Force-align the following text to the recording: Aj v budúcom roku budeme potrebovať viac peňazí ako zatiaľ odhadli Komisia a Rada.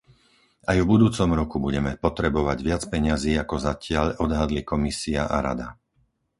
Aj 0.65 0.73
v 0.79 0.89
budúcom 0.93 1.29
roku 1.39 1.57
budeme 1.65 1.91
potrebovať 2.05 2.57
viac 2.67 2.81
peňazí 2.93 3.31
ako 3.43 3.55
zatiaľ 3.67 4.05
odhadli 4.23 4.61
Komisia 4.71 5.21
a 5.29 5.37
Rada. 5.47 5.69